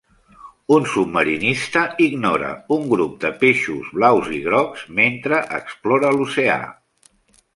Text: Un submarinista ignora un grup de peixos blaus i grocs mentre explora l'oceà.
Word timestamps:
Un 0.75 0.85
submarinista 0.93 1.81
ignora 2.05 2.47
un 2.77 2.87
grup 2.93 3.13
de 3.25 3.31
peixos 3.43 3.91
blaus 3.99 4.31
i 4.39 4.41
grocs 4.47 4.85
mentre 5.01 5.43
explora 5.59 6.15
l'oceà. 6.17 6.59